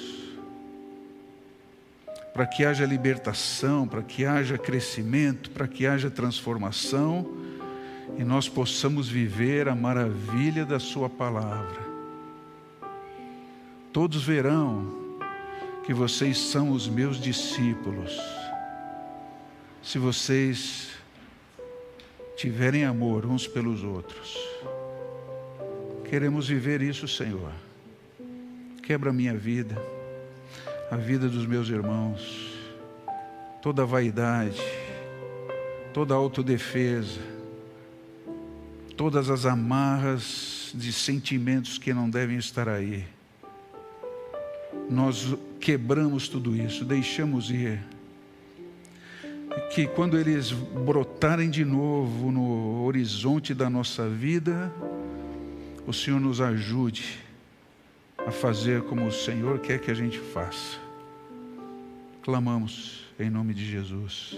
[2.32, 7.26] para que haja libertação, para que haja crescimento, para que haja transformação,
[8.16, 11.86] e nós possamos viver a maravilha da Sua palavra.
[13.92, 15.18] Todos verão
[15.84, 18.20] que vocês são os meus discípulos,
[19.82, 20.88] se vocês
[22.36, 24.36] tiverem amor uns pelos outros.
[26.04, 27.52] Queremos viver isso, Senhor.
[28.82, 29.76] Quebra minha vida,
[30.90, 32.50] a vida dos meus irmãos,
[33.60, 34.62] toda vaidade,
[35.92, 37.20] toda autodefesa,
[38.96, 43.04] todas as amarras de sentimentos que não devem estar aí.
[44.88, 47.80] Nós quebramos tudo isso, deixamos ir
[49.74, 54.72] que quando eles brotarem de novo no horizonte da nossa vida,
[55.86, 57.27] o Senhor nos ajude
[58.28, 60.78] a fazer como o Senhor quer que a gente faça.
[62.22, 64.36] Clamamos em nome de Jesus.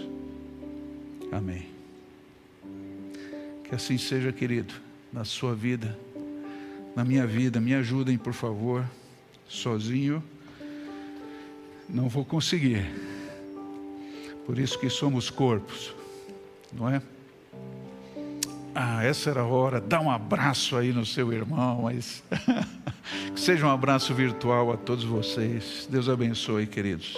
[1.29, 1.67] Amém.
[3.65, 4.73] Que assim seja, querido,
[5.11, 5.99] na sua vida,
[6.95, 7.59] na minha vida.
[7.59, 8.85] Me ajudem, por favor.
[9.45, 10.23] Sozinho
[11.89, 12.89] não vou conseguir.
[14.45, 15.93] Por isso que somos corpos,
[16.71, 17.01] não é?
[18.73, 19.81] Ah, essa era a hora.
[19.81, 22.23] Dá um abraço aí no seu irmão, mas
[23.33, 25.87] que seja um abraço virtual a todos vocês.
[25.89, 27.15] Deus abençoe, queridos.